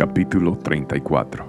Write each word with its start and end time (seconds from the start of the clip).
Capítulo 0.00 0.56
34 0.56 1.44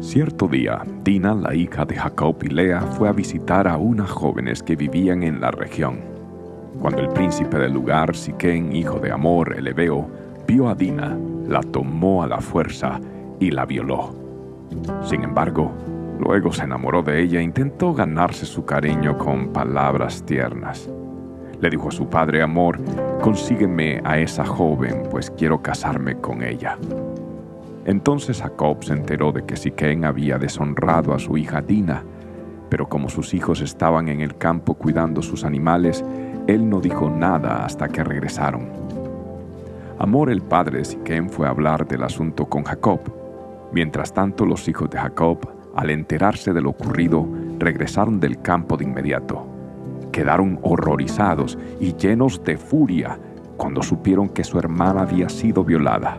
Cierto 0.00 0.48
día, 0.48 0.82
Dina, 1.04 1.34
la 1.34 1.54
hija 1.54 1.84
de 1.84 1.94
Jacob 1.94 2.36
y 2.42 2.48
Lea, 2.48 2.80
fue 2.80 3.10
a 3.10 3.12
visitar 3.12 3.68
a 3.68 3.76
unas 3.76 4.08
jóvenes 4.08 4.62
que 4.62 4.74
vivían 4.74 5.22
en 5.22 5.38
la 5.38 5.50
región. 5.50 6.00
Cuando 6.80 7.02
el 7.02 7.10
príncipe 7.10 7.58
del 7.58 7.74
lugar, 7.74 8.16
Siquén, 8.16 8.74
hijo 8.74 9.00
de 9.00 9.12
Amor, 9.12 9.54
el 9.54 9.66
Ebeo, 9.66 10.08
vio 10.46 10.70
a 10.70 10.74
Dina, 10.74 11.14
la 11.46 11.60
tomó 11.60 12.22
a 12.22 12.26
la 12.26 12.40
fuerza 12.40 12.98
y 13.38 13.50
la 13.50 13.66
violó. 13.66 14.14
Sin 15.02 15.22
embargo, 15.24 15.70
luego 16.18 16.54
se 16.54 16.62
enamoró 16.62 17.02
de 17.02 17.20
ella 17.20 17.40
e 17.40 17.42
intentó 17.42 17.92
ganarse 17.92 18.46
su 18.46 18.64
cariño 18.64 19.18
con 19.18 19.52
palabras 19.52 20.24
tiernas. 20.24 20.88
Le 21.60 21.70
dijo 21.70 21.88
a 21.88 21.92
su 21.92 22.08
padre 22.08 22.40
Amor, 22.40 22.78
consígueme 23.20 24.00
a 24.04 24.18
esa 24.18 24.46
joven, 24.46 25.02
pues 25.10 25.30
quiero 25.30 25.60
casarme 25.60 26.14
con 26.16 26.42
ella. 26.42 26.78
Entonces 27.84 28.40
Jacob 28.40 28.84
se 28.84 28.92
enteró 28.92 29.32
de 29.32 29.44
que 29.44 29.56
Siquén 29.56 30.04
había 30.04 30.38
deshonrado 30.38 31.14
a 31.14 31.18
su 31.18 31.36
hija 31.36 31.60
Dina, 31.60 32.04
pero 32.68 32.88
como 32.88 33.08
sus 33.08 33.34
hijos 33.34 33.60
estaban 33.60 34.08
en 34.08 34.20
el 34.20 34.36
campo 34.36 34.74
cuidando 34.74 35.20
sus 35.20 35.44
animales, 35.44 36.04
él 36.46 36.68
no 36.68 36.80
dijo 36.80 37.10
nada 37.10 37.64
hasta 37.64 37.88
que 37.88 38.04
regresaron. 38.04 38.68
Amor, 39.98 40.30
el 40.30 40.42
padre 40.42 40.78
de 40.78 40.84
Siquén, 40.84 41.28
fue 41.28 41.48
a 41.48 41.50
hablar 41.50 41.88
del 41.88 42.04
asunto 42.04 42.46
con 42.46 42.62
Jacob. 42.62 43.00
Mientras 43.72 44.12
tanto, 44.12 44.46
los 44.46 44.68
hijos 44.68 44.88
de 44.90 44.98
Jacob, 44.98 45.38
al 45.74 45.90
enterarse 45.90 46.52
de 46.52 46.60
lo 46.60 46.70
ocurrido, 46.70 47.26
regresaron 47.58 48.20
del 48.20 48.40
campo 48.42 48.76
de 48.76 48.84
inmediato 48.84 49.57
quedaron 50.18 50.58
horrorizados 50.62 51.56
y 51.78 51.94
llenos 51.94 52.42
de 52.42 52.56
furia 52.56 53.16
cuando 53.56 53.84
supieron 53.84 54.28
que 54.28 54.42
su 54.42 54.58
hermana 54.58 55.02
había 55.02 55.28
sido 55.28 55.62
violada. 55.62 56.18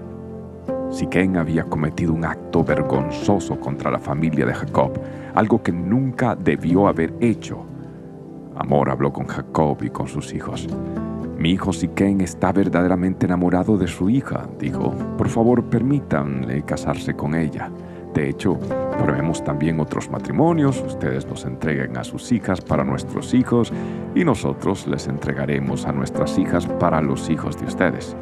Siquén 0.90 1.36
había 1.36 1.66
cometido 1.66 2.14
un 2.14 2.24
acto 2.24 2.64
vergonzoso 2.64 3.60
contra 3.60 3.92
la 3.92 4.00
familia 4.00 4.46
de 4.46 4.54
Jacob, 4.54 4.94
algo 5.36 5.62
que 5.62 5.74
nunca 5.74 6.34
debió 6.34 6.88
haber 6.88 7.14
hecho. 7.20 7.66
Amor 8.56 8.90
habló 8.90 9.12
con 9.12 9.28
Jacob 9.28 9.78
y 9.84 9.90
con 9.90 10.08
sus 10.08 10.34
hijos. 10.34 10.66
Mi 11.38 11.52
hijo 11.52 11.74
Siquén 11.74 12.22
está 12.22 12.54
verdaderamente 12.54 13.26
enamorado 13.26 13.78
de 13.78 13.88
su 13.88 14.10
hija, 14.10 14.48
dijo. 14.58 14.94
Por 15.18 15.28
favor, 15.28 15.66
permítanle 15.66 16.64
casarse 16.64 17.14
con 17.16 17.36
ella. 17.36 17.70
De 18.14 18.30
hecho, 18.30 18.60
probemos 18.98 19.44
también 19.44 19.80
otros 19.80 20.10
matrimonios, 20.10 20.82
ustedes 20.82 21.28
nos 21.28 21.46
entreguen 21.46 21.96
a 21.98 22.04
sus 22.04 22.32
hijas 22.32 22.60
para 22.60 22.84
nuestros 22.84 23.34
hijos 23.34 23.72
y 24.16 24.24
nosotros 24.26 24.88
les 24.88 25.08
entregaremos 25.08 25.86
a 25.86 25.92
nuestras 25.92 26.38
hijas 26.38 26.66
para 26.66 27.02
los 27.02 27.30
hijos 27.30 27.60
de 27.60 27.66
ustedes. 27.66 28.16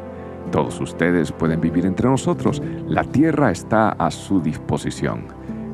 Todos 0.52 0.80
ustedes 0.80 1.32
pueden 1.32 1.60
vivir 1.60 1.84
entre 1.86 2.08
nosotros, 2.08 2.62
la 2.86 3.04
tierra 3.04 3.50
está 3.50 3.90
a 3.90 4.10
su 4.10 4.40
disposición. 4.40 5.26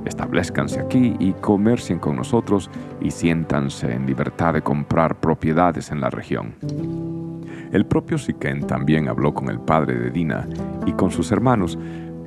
Establezcanse 0.04 0.80
aquí 0.80 1.16
y 1.18 1.32
comercien 1.32 1.98
con 1.98 2.16
nosotros 2.16 2.70
y 3.00 3.10
siéntanse 3.10 3.92
en 3.92 4.06
libertad 4.06 4.54
de 4.54 4.62
comprar 4.62 5.18
propiedades 5.20 5.90
en 5.90 6.00
la 6.00 6.10
región. 6.10 6.54
El 7.72 7.86
propio 7.86 8.18
Siquén 8.18 8.66
también 8.66 9.08
habló 9.08 9.32
con 9.34 9.48
el 9.48 9.58
padre 9.58 9.98
de 9.98 10.10
Dina 10.10 10.46
y 10.86 10.92
con 10.92 11.10
sus 11.10 11.32
hermanos, 11.32 11.78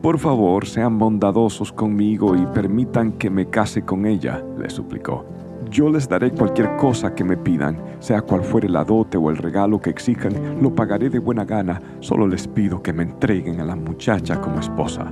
por 0.07 0.19
favor, 0.19 0.65
sean 0.65 0.97
bondadosos 0.97 1.73
conmigo 1.73 2.33
y 2.33 2.45
permitan 2.45 3.11
que 3.11 3.29
me 3.29 3.49
case 3.49 3.81
con 3.81 4.05
ella, 4.05 4.41
le 4.57 4.69
suplicó. 4.69 5.25
Yo 5.69 5.89
les 5.89 6.07
daré 6.07 6.31
cualquier 6.31 6.77
cosa 6.77 7.13
que 7.13 7.25
me 7.25 7.35
pidan, 7.35 7.77
sea 7.99 8.21
cual 8.21 8.41
fuere 8.41 8.69
la 8.69 8.85
dote 8.85 9.17
o 9.17 9.29
el 9.29 9.35
regalo 9.35 9.81
que 9.81 9.89
exijan, 9.89 10.61
lo 10.61 10.73
pagaré 10.73 11.09
de 11.09 11.19
buena 11.19 11.43
gana, 11.43 11.81
solo 11.99 12.25
les 12.25 12.47
pido 12.47 12.81
que 12.81 12.93
me 12.93 13.03
entreguen 13.03 13.59
a 13.59 13.65
la 13.65 13.75
muchacha 13.75 14.39
como 14.39 14.61
esposa. 14.61 15.11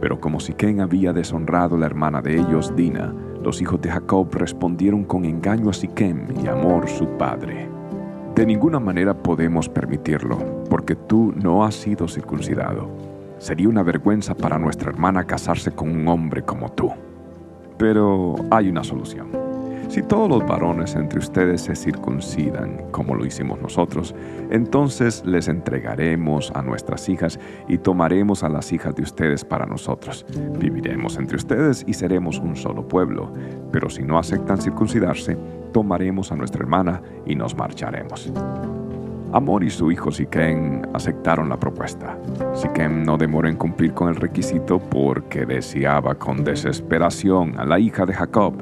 Pero 0.00 0.20
como 0.20 0.40
Siquén 0.40 0.80
había 0.80 1.12
deshonrado 1.12 1.78
la 1.78 1.86
hermana 1.86 2.20
de 2.20 2.34
ellos, 2.34 2.74
Dina, 2.74 3.14
los 3.40 3.62
hijos 3.62 3.80
de 3.80 3.92
Jacob 3.92 4.26
respondieron 4.32 5.04
con 5.04 5.24
engaño 5.24 5.70
a 5.70 5.72
Siquem 5.72 6.26
y 6.42 6.48
amor 6.48 6.88
su 6.88 7.06
padre. 7.16 7.68
De 8.34 8.44
ninguna 8.44 8.80
manera 8.80 9.14
podemos 9.14 9.68
permitirlo, 9.68 10.64
porque 10.68 10.96
tú 10.96 11.32
no 11.36 11.64
has 11.64 11.76
sido 11.76 12.08
circuncidado 12.08 13.09
Sería 13.40 13.70
una 13.70 13.82
vergüenza 13.82 14.34
para 14.34 14.58
nuestra 14.58 14.90
hermana 14.90 15.24
casarse 15.24 15.72
con 15.72 15.90
un 15.90 16.06
hombre 16.08 16.42
como 16.42 16.70
tú. 16.72 16.90
Pero 17.78 18.34
hay 18.50 18.68
una 18.68 18.84
solución. 18.84 19.28
Si 19.88 20.02
todos 20.02 20.28
los 20.28 20.46
varones 20.46 20.94
entre 20.94 21.18
ustedes 21.18 21.62
se 21.62 21.74
circuncidan, 21.74 22.90
como 22.90 23.14
lo 23.14 23.24
hicimos 23.24 23.58
nosotros, 23.60 24.14
entonces 24.50 25.24
les 25.24 25.48
entregaremos 25.48 26.52
a 26.54 26.60
nuestras 26.60 27.08
hijas 27.08 27.40
y 27.66 27.78
tomaremos 27.78 28.44
a 28.44 28.50
las 28.50 28.72
hijas 28.72 28.94
de 28.94 29.02
ustedes 29.04 29.42
para 29.42 29.64
nosotros. 29.64 30.26
Viviremos 30.58 31.16
entre 31.16 31.36
ustedes 31.36 31.82
y 31.88 31.94
seremos 31.94 32.38
un 32.38 32.56
solo 32.56 32.86
pueblo. 32.86 33.32
Pero 33.72 33.88
si 33.88 34.02
no 34.02 34.18
aceptan 34.18 34.58
circuncidarse, 34.58 35.36
tomaremos 35.72 36.30
a 36.30 36.36
nuestra 36.36 36.60
hermana 36.60 37.00
y 37.24 37.34
nos 37.34 37.56
marcharemos. 37.56 38.30
Amor 39.32 39.62
y 39.62 39.70
su 39.70 39.92
hijo 39.92 40.10
Siquem 40.10 40.82
aceptaron 40.92 41.48
la 41.48 41.56
propuesta. 41.56 42.18
Siquem 42.52 43.04
no 43.04 43.16
demoró 43.16 43.48
en 43.48 43.54
cumplir 43.54 43.94
con 43.94 44.08
el 44.08 44.16
requisito 44.16 44.80
porque 44.80 45.46
deseaba 45.46 46.16
con 46.16 46.42
desesperación 46.42 47.56
a 47.56 47.64
la 47.64 47.78
hija 47.78 48.04
de 48.06 48.12
Jacob. 48.12 48.54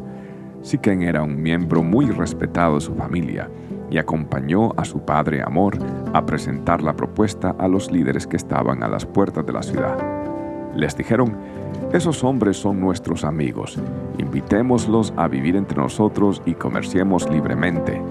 Siquem 0.61 1.01
era 1.03 1.23
un 1.23 1.41
miembro 1.41 1.83
muy 1.83 2.07
respetado 2.11 2.75
de 2.75 2.83
su 2.83 2.95
familia 2.95 3.49
y 3.91 3.97
acompañó 3.97 4.73
a 4.77 4.85
su 4.85 5.01
padre 5.01 5.43
Amor 5.43 5.79
a 6.13 6.27
presentar 6.27 6.83
la 6.83 6.95
propuesta 6.95 7.57
a 7.59 7.67
los 7.67 7.91
líderes 7.91 8.27
que 8.27 8.37
estaban 8.37 8.83
a 8.83 8.89
las 8.89 9.07
puertas 9.07 9.47
de 9.47 9.53
la 9.55 9.63
ciudad. 9.63 9.97
Les 10.75 10.95
dijeron, 10.95 11.35
esos 11.95 12.23
hombres 12.23 12.59
son 12.59 12.79
nuestros 12.79 13.25
amigos, 13.25 13.79
invitémoslos 14.19 15.15
a 15.17 15.29
vivir 15.29 15.57
entre 15.57 15.79
nosotros 15.79 16.43
y 16.45 16.53
comerciemos 16.53 17.29
libremente. 17.31 18.03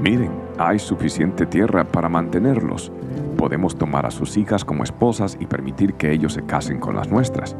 Miren, 0.00 0.32
hay 0.60 0.78
suficiente 0.78 1.46
tierra 1.46 1.84
para 1.84 2.10
mantenerlos. 2.10 2.92
Podemos 3.38 3.76
tomar 3.76 4.04
a 4.04 4.10
sus 4.10 4.36
hijas 4.36 4.62
como 4.62 4.84
esposas 4.84 5.38
y 5.40 5.46
permitir 5.46 5.94
que 5.94 6.12
ellos 6.12 6.34
se 6.34 6.42
casen 6.42 6.78
con 6.78 6.96
las 6.96 7.08
nuestras. 7.08 7.56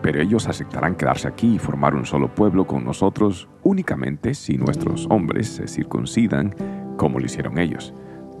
Pero 0.00 0.20
ellos 0.20 0.46
aceptarán 0.46 0.94
quedarse 0.94 1.26
aquí 1.26 1.56
y 1.56 1.58
formar 1.58 1.94
un 1.94 2.06
solo 2.06 2.32
pueblo 2.32 2.66
con 2.66 2.84
nosotros 2.84 3.48
únicamente 3.64 4.34
si 4.34 4.56
nuestros 4.56 5.08
hombres 5.10 5.48
se 5.48 5.66
circuncidan 5.66 6.54
como 6.96 7.18
lo 7.18 7.26
hicieron 7.26 7.58
ellos. 7.58 7.92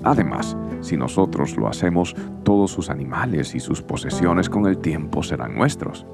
Además, 0.04 0.56
si 0.80 0.96
nosotros 0.96 1.56
lo 1.56 1.66
hacemos, 1.66 2.14
todos 2.44 2.70
sus 2.70 2.90
animales 2.90 3.56
y 3.56 3.60
sus 3.60 3.82
posesiones 3.82 4.48
con 4.48 4.66
el 4.66 4.78
tiempo 4.78 5.22
serán 5.22 5.56
nuestros. 5.56 6.06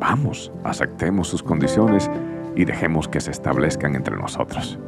Vamos, 0.00 0.50
aceptemos 0.64 1.28
sus 1.28 1.42
condiciones 1.42 2.10
y 2.56 2.64
dejemos 2.64 3.06
que 3.06 3.20
se 3.20 3.30
establezcan 3.30 3.94
entre 3.94 4.16
nosotros. 4.16 4.78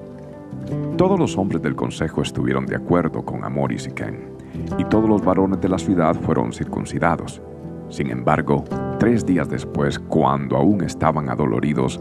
Todos 0.96 1.18
los 1.18 1.36
hombres 1.36 1.62
del 1.62 1.76
consejo 1.76 2.22
estuvieron 2.22 2.66
de 2.66 2.76
acuerdo 2.76 3.24
con 3.24 3.44
Amor 3.44 3.72
y 3.72 3.78
Siquén, 3.78 4.30
y 4.78 4.84
todos 4.84 5.08
los 5.08 5.24
varones 5.24 5.60
de 5.60 5.68
la 5.68 5.78
ciudad 5.78 6.14
fueron 6.14 6.52
circuncidados. 6.52 7.42
Sin 7.88 8.10
embargo, 8.10 8.64
tres 8.98 9.24
días 9.24 9.48
después, 9.48 9.98
cuando 9.98 10.56
aún 10.56 10.82
estaban 10.82 11.28
adoloridos, 11.28 12.00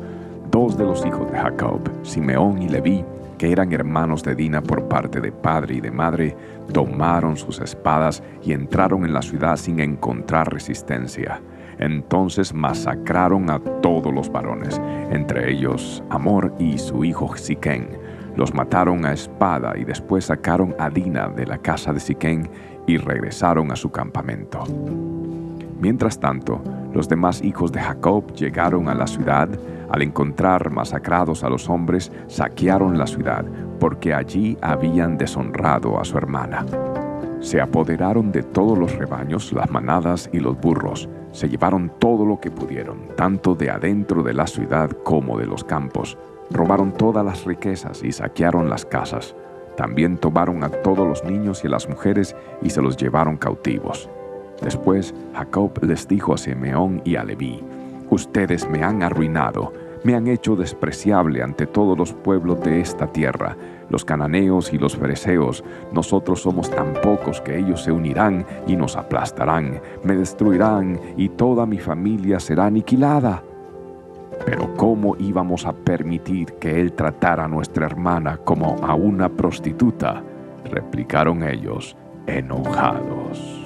dos 0.50 0.78
de 0.78 0.86
los 0.86 1.06
hijos 1.06 1.32
de 1.32 1.38
Jacob, 1.38 1.82
Simeón 2.04 2.62
y 2.62 2.70
Leví, 2.70 3.04
que 3.38 3.52
eran 3.52 3.72
hermanos 3.74 4.24
de 4.24 4.36
Dina 4.36 4.62
por 4.62 4.88
parte 4.88 5.20
de 5.20 5.32
padre 5.32 5.76
y 5.76 5.82
de 5.82 5.92
madre, 5.92 6.36
tomaron 6.72 7.36
sus 7.38 7.60
espadas 7.60 8.24
y 8.42 8.54
entraron 8.54 9.06
en 9.06 9.14
la 9.14 9.22
ciudad 9.22 9.58
sin 9.58 9.80
encontrar 9.80 10.52
resistencia. 10.52 11.42
Entonces 11.78 12.54
masacraron 12.54 13.50
a 13.50 13.60
todos 13.60 14.14
los 14.14 14.32
varones, 14.32 14.80
entre 15.12 15.52
ellos 15.52 16.02
Amor 16.10 16.54
y 16.58 16.78
su 16.78 17.04
hijo 17.04 17.36
Siquén, 17.36 17.90
los 18.36 18.54
mataron 18.54 19.06
a 19.06 19.14
espada 19.14 19.74
y 19.78 19.86
después 19.86 20.26
sacaron 20.26 20.76
a 20.80 20.90
Dina 20.90 21.30
de 21.30 21.46
la 21.46 21.58
casa 21.58 21.94
de 21.94 22.00
Siquén 22.00 22.50
y 22.88 22.98
regresaron 22.98 23.72
a 23.72 23.76
su 23.76 23.90
campamento. 23.92 24.64
Mientras 25.80 26.20
tanto, 26.20 26.62
los 26.94 27.10
demás 27.10 27.44
hijos 27.44 27.72
de 27.72 27.82
Jacob 27.82 28.34
llegaron 28.34 28.88
a 28.90 28.96
la 28.96 29.08
ciudad. 29.08 29.50
Al 29.90 30.02
encontrar 30.02 30.72
masacrados 30.72 31.44
a 31.44 31.50
los 31.50 31.70
hombres, 31.70 32.12
saquearon 32.28 32.98
la 32.98 33.08
ciudad, 33.08 33.46
porque 33.80 34.14
allí 34.14 34.58
habían 34.62 35.18
deshonrado 35.18 36.00
a 36.00 36.06
su 36.06 36.18
hermana. 36.18 36.66
Se 37.40 37.62
apoderaron 37.62 38.32
de 38.32 38.42
todos 38.42 38.78
los 38.78 38.96
rebaños, 38.96 39.54
las 39.54 39.70
manadas 39.70 40.30
y 40.34 40.40
los 40.40 40.60
burros. 40.60 41.08
Se 41.32 41.50
llevaron 41.50 41.92
todo 42.00 42.26
lo 42.26 42.40
que 42.40 42.50
pudieron, 42.50 43.10
tanto 43.16 43.54
de 43.54 43.70
adentro 43.70 44.24
de 44.24 44.34
la 44.34 44.48
ciudad 44.48 44.90
como 45.04 45.38
de 45.38 45.46
los 45.46 45.64
campos 45.64 46.18
Robaron 46.50 46.94
todas 46.94 47.26
las 47.26 47.46
riquezas 47.46 48.04
y 48.04 48.12
saquearon 48.12 48.70
las 48.70 48.86
casas. 48.86 49.36
También 49.78 50.18
tomaron 50.18 50.64
a 50.64 50.70
todos 50.70 51.08
los 51.08 51.24
niños 51.24 51.64
y 51.64 51.68
a 51.68 51.72
las 51.72 51.90
mujeres 51.90 52.36
y 52.62 52.70
se 52.70 52.82
los 52.82 52.98
llevaron 52.98 53.38
cautivos. 53.38 54.10
Después 54.62 55.14
Jacob 55.34 55.72
les 55.84 56.08
dijo 56.08 56.34
a 56.34 56.38
Simeón 56.38 57.02
y 57.04 57.16
a 57.16 57.24
Leví, 57.24 57.62
Ustedes 58.10 58.70
me 58.70 58.84
han 58.84 59.02
arruinado, 59.02 59.74
me 60.04 60.14
han 60.14 60.28
hecho 60.28 60.56
despreciable 60.56 61.42
ante 61.42 61.66
todos 61.66 61.98
los 61.98 62.14
pueblos 62.14 62.62
de 62.62 62.80
esta 62.80 63.08
tierra, 63.08 63.58
los 63.90 64.06
cananeos 64.06 64.72
y 64.72 64.78
los 64.78 64.96
fereceos. 64.96 65.64
Nosotros 65.92 66.44
somos 66.44 66.70
tan 66.70 66.94
pocos 66.94 67.42
que 67.42 67.58
ellos 67.58 67.84
se 67.84 67.92
unirán 67.92 68.46
y 68.68 68.76
nos 68.76 68.96
aplastarán, 68.96 69.82
me 70.04 70.16
destruirán 70.16 71.00
y 71.18 71.30
toda 71.30 71.66
mi 71.66 71.80
familia 71.80 72.40
será 72.40 72.68
aniquilada. 72.68 73.44
Pero 74.46 74.74
¿cómo 74.76 75.16
íbamos 75.18 75.66
a 75.66 75.74
permitir 75.74 76.54
que 76.54 76.80
él 76.80 76.94
tratara 76.94 77.46
a 77.46 77.48
nuestra 77.48 77.86
hermana 77.86 78.38
como 78.38 78.76
a 78.84 78.96
una 78.96 79.30
prostituta? 79.30 80.24
replicaron 80.66 81.44
ellos, 81.44 81.96
enojados. 82.28 83.65